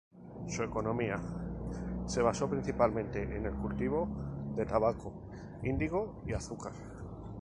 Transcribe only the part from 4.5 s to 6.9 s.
de tabaco, indigo y azúcar.